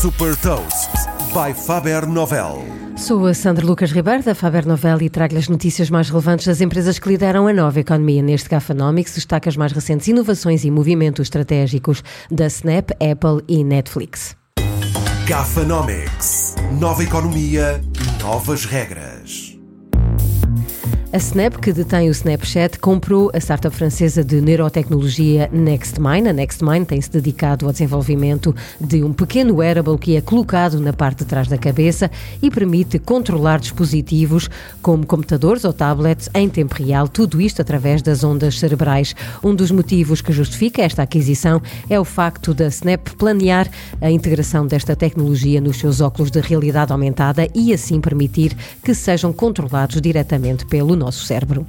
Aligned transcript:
Super 0.00 0.36
Toast 0.36 0.90
by 1.32 1.52
Faber 1.52 2.06
Novel. 2.06 2.64
Sou 2.96 3.26
a 3.26 3.34
Sandra 3.34 3.66
Lucas 3.66 3.90
Ribeiro 3.90 4.22
da 4.22 4.32
Faber 4.32 4.64
Novel 4.64 5.02
e 5.02 5.10
trago-lhe 5.10 5.40
as 5.40 5.48
notícias 5.48 5.90
mais 5.90 6.08
relevantes 6.08 6.46
das 6.46 6.60
empresas 6.60 7.00
que 7.00 7.08
lideram 7.08 7.48
a 7.48 7.52
nova 7.52 7.80
economia. 7.80 8.22
Neste 8.22 8.48
Gafanomics 8.48 9.16
destaca 9.16 9.48
as 9.50 9.56
mais 9.56 9.72
recentes 9.72 10.06
inovações 10.06 10.62
e 10.62 10.70
movimentos 10.70 11.26
estratégicos 11.26 12.04
da 12.30 12.46
Snap, 12.46 12.92
Apple 12.92 13.42
e 13.48 13.64
Netflix. 13.64 14.36
Gafanomics. 15.26 16.54
Nova 16.78 17.02
economia, 17.02 17.82
novas 18.22 18.66
regras. 18.66 19.07
A 21.10 21.16
Snap, 21.16 21.56
que 21.56 21.72
detém 21.72 22.10
o 22.10 22.12
Snapchat, 22.12 22.78
comprou 22.78 23.30
a 23.32 23.38
startup 23.38 23.74
francesa 23.74 24.22
de 24.22 24.42
neurotecnologia 24.42 25.48
NextMind. 25.50 26.28
A 26.28 26.34
NextMind 26.34 26.84
tem-se 26.84 27.10
dedicado 27.10 27.64
ao 27.64 27.72
desenvolvimento 27.72 28.54
de 28.78 29.02
um 29.02 29.14
pequeno 29.14 29.56
wearable 29.56 29.96
que 29.96 30.16
é 30.16 30.20
colocado 30.20 30.78
na 30.78 30.92
parte 30.92 31.20
de 31.20 31.24
trás 31.24 31.48
da 31.48 31.56
cabeça 31.56 32.10
e 32.42 32.50
permite 32.50 32.98
controlar 32.98 33.58
dispositivos 33.58 34.50
como 34.82 35.06
computadores 35.06 35.64
ou 35.64 35.72
tablets 35.72 36.28
em 36.34 36.46
tempo 36.46 36.74
real, 36.74 37.08
tudo 37.08 37.40
isto 37.40 37.62
através 37.62 38.02
das 38.02 38.22
ondas 38.22 38.58
cerebrais. 38.58 39.14
Um 39.42 39.54
dos 39.54 39.70
motivos 39.70 40.20
que 40.20 40.30
justifica 40.30 40.82
esta 40.82 41.04
aquisição 41.04 41.62
é 41.88 41.98
o 41.98 42.04
facto 42.04 42.52
da 42.52 42.66
Snap 42.66 43.08
planear 43.16 43.66
a 44.02 44.10
integração 44.10 44.66
desta 44.66 44.94
tecnologia 44.94 45.58
nos 45.58 45.78
seus 45.78 46.02
óculos 46.02 46.30
de 46.30 46.40
realidade 46.40 46.92
aumentada 46.92 47.48
e 47.54 47.72
assim 47.72 47.98
permitir 47.98 48.54
que 48.84 48.94
sejam 48.94 49.32
controlados 49.32 49.98
diretamente 50.02 50.66
pelo 50.66 50.97
nosso 50.98 51.24
cérebro. 51.24 51.64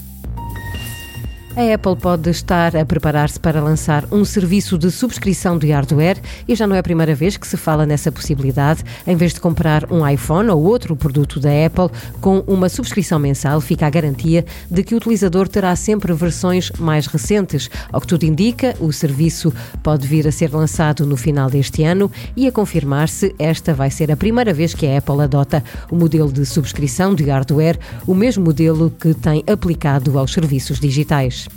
A 1.59 1.73
Apple 1.73 1.97
pode 1.97 2.29
estar 2.29 2.73
a 2.73 2.85
preparar-se 2.85 3.37
para 3.37 3.61
lançar 3.61 4.05
um 4.13 4.23
serviço 4.23 4.77
de 4.77 4.89
subscrição 4.89 5.57
de 5.57 5.69
hardware 5.71 6.17
e 6.47 6.55
já 6.55 6.65
não 6.65 6.73
é 6.73 6.79
a 6.79 6.83
primeira 6.83 7.13
vez 7.13 7.35
que 7.35 7.45
se 7.45 7.57
fala 7.57 7.85
nessa 7.85 8.09
possibilidade. 8.13 8.81
Em 9.05 9.17
vez 9.17 9.33
de 9.33 9.41
comprar 9.41 9.91
um 9.91 10.07
iPhone 10.07 10.49
ou 10.51 10.63
outro 10.63 10.95
produto 10.95 11.37
da 11.37 11.49
Apple, 11.49 11.89
com 12.21 12.39
uma 12.47 12.69
subscrição 12.69 13.19
mensal 13.19 13.59
fica 13.59 13.85
a 13.85 13.89
garantia 13.89 14.45
de 14.71 14.83
que 14.83 14.93
o 14.93 14.97
utilizador 14.99 15.49
terá 15.49 15.75
sempre 15.75 16.13
versões 16.13 16.71
mais 16.79 17.07
recentes. 17.07 17.69
Ao 17.91 17.99
que 17.99 18.07
tudo 18.07 18.23
indica, 18.23 18.73
o 18.79 18.93
serviço 18.93 19.53
pode 19.83 20.07
vir 20.07 20.29
a 20.29 20.31
ser 20.31 20.53
lançado 20.53 21.05
no 21.05 21.17
final 21.17 21.49
deste 21.49 21.83
ano 21.83 22.09
e 22.37 22.47
a 22.47 22.53
confirmar-se, 22.53 23.35
esta 23.37 23.73
vai 23.73 23.91
ser 23.91 24.09
a 24.09 24.15
primeira 24.15 24.53
vez 24.53 24.73
que 24.73 24.87
a 24.87 24.97
Apple 24.97 25.23
adota 25.23 25.61
o 25.91 25.95
modelo 25.97 26.31
de 26.31 26.45
subscrição 26.45 27.13
de 27.13 27.25
hardware, 27.25 27.77
o 28.07 28.15
mesmo 28.15 28.45
modelo 28.45 28.89
que 28.89 29.13
tem 29.13 29.43
aplicado 29.45 30.17
aos 30.17 30.31
serviços 30.31 30.79
digitais. 30.79 31.48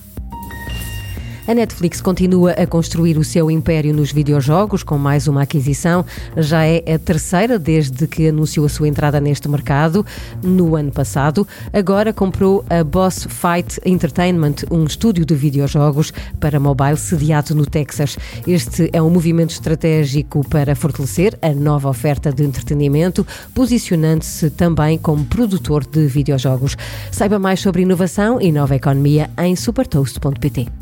A 1.45 1.55
Netflix 1.55 2.01
continua 2.01 2.53
a 2.53 2.67
construir 2.69 3.19
o 3.19 3.25
seu 3.25 3.51
império 3.51 3.93
nos 3.93 4.13
videojogos 4.13 4.85
com 4.85 4.97
mais 4.97 5.27
uma 5.27 5.43
aquisição. 5.43 6.05
Já 6.37 6.65
é 6.65 6.85
a 6.95 6.99
terceira 7.01 7.59
desde 7.59 8.07
que 8.07 8.29
anunciou 8.29 8.65
a 8.65 8.69
sua 8.69 8.87
entrada 8.87 9.21
neste 9.21 9.49
mercado 9.49 10.07
no 10.41 10.77
ano 10.77 10.93
passado. 10.93 11.47
Agora 11.73 12.13
comprou 12.13 12.65
a 12.71 12.85
Boss 12.85 13.27
Fight 13.29 13.81
Entertainment, 13.85 14.55
um 14.71 14.85
estúdio 14.85 15.27
de 15.27 15.35
videojogos 15.35 16.13
para 16.39 16.61
mobile 16.61 16.97
sediado 16.97 17.57
no 17.57 17.67
Texas. 17.67 18.17
Este 18.47 18.89
é 18.93 19.03
um 19.03 19.11
movimento 19.11 19.51
estratégico 19.51 20.49
para 20.49 20.77
fortalecer 20.77 21.37
a 21.43 21.51
nova 21.51 21.89
oferta 21.89 22.33
de 22.33 22.45
entretenimento, 22.45 23.27
posicionando-se 23.53 24.49
também 24.51 24.97
como 24.97 25.25
produtor 25.25 25.85
de 25.85 26.07
videojogos. 26.07 26.77
Saiba 27.11 27.41
mais 27.41 27.59
sobre 27.59 27.83
inovação 27.83 28.41
e 28.41 28.53
nova 28.53 28.77
economia 28.77 29.29
em 29.39 29.57
supertoast.pt. 29.57 30.82